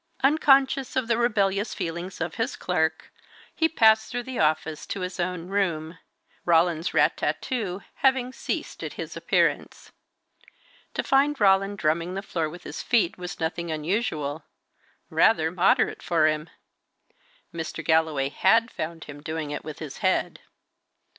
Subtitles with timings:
[0.23, 3.13] Unconscious of the rebellious feelings of his clerk,
[3.53, 5.99] he passed through the office to his own room,
[6.43, 9.91] Roland's rat tat to having ceased at his appearance.
[10.95, 14.43] To find Roland drumming the floor with his feet was nothing unusual
[15.11, 16.49] rather moderate for him;
[17.53, 17.85] Mr.
[17.85, 20.39] Galloway had found him doing it with his head.